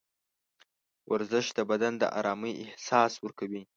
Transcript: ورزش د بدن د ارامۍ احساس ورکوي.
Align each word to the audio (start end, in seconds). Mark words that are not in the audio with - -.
ورزش 1.11 1.45
د 1.57 1.59
بدن 1.69 1.93
د 2.01 2.03
ارامۍ 2.19 2.53
احساس 2.63 3.13
ورکوي. 3.25 3.63